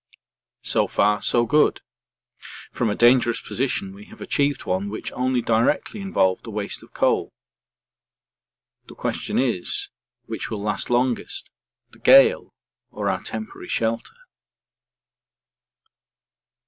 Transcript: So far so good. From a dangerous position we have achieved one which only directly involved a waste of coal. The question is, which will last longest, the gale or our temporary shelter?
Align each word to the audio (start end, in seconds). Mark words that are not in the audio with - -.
So 0.63 0.87
far 0.87 1.21
so 1.21 1.45
good. 1.45 1.79
From 2.71 2.89
a 2.89 2.95
dangerous 2.95 3.39
position 3.39 3.93
we 3.93 4.05
have 4.05 4.19
achieved 4.19 4.65
one 4.65 4.89
which 4.89 5.11
only 5.11 5.41
directly 5.43 5.99
involved 6.01 6.47
a 6.47 6.49
waste 6.49 6.81
of 6.81 6.91
coal. 6.91 7.31
The 8.87 8.95
question 8.95 9.37
is, 9.37 9.89
which 10.25 10.49
will 10.49 10.63
last 10.63 10.89
longest, 10.89 11.51
the 11.91 11.99
gale 11.99 12.51
or 12.89 13.09
our 13.11 13.21
temporary 13.21 13.67
shelter? 13.67 14.15